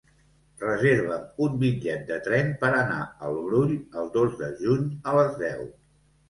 Reserva'm 0.61 1.27
un 1.47 1.59
bitllet 1.63 2.01
de 2.07 2.17
tren 2.27 2.49
per 2.63 2.71
anar 2.79 2.97
al 3.29 3.37
Brull 3.43 3.75
el 4.01 4.09
dos 4.17 4.41
de 4.41 4.51
juny 4.65 4.89
a 5.13 5.15
les 5.21 5.39
deu. 5.45 5.63